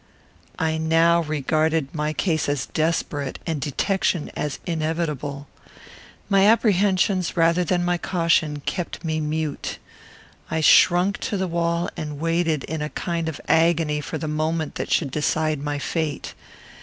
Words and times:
I 0.57 0.79
now 0.79 1.21
regarded 1.21 1.93
my 1.93 2.11
case 2.11 2.49
as 2.49 2.65
desperate, 2.65 3.37
and 3.45 3.61
detection 3.61 4.31
as 4.35 4.57
inevitable. 4.65 5.47
My 6.27 6.47
apprehensions, 6.47 7.37
rather 7.37 7.63
than 7.63 7.85
my 7.85 7.99
caution, 7.99 8.61
kept 8.61 9.05
me 9.05 9.19
mute. 9.21 9.77
I 10.49 10.59
shrunk 10.59 11.19
to 11.19 11.37
the 11.37 11.47
wall, 11.47 11.87
and 11.95 12.19
waited 12.19 12.63
in 12.63 12.81
a 12.81 12.89
kind 12.89 13.29
of 13.29 13.39
agony 13.47 14.01
for 14.01 14.17
the 14.17 14.27
moment 14.27 14.73
that 14.73 14.91
should 14.91 15.11
decide 15.11 15.59
my 15.61 15.77
fate. 15.77 16.33